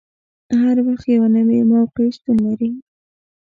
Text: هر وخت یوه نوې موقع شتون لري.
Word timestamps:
هر 0.59 0.77
وخت 0.87 1.05
یوه 1.15 1.27
نوې 1.37 1.59
موقع 1.71 2.05
شتون 2.15 2.37
لري. 2.45 2.71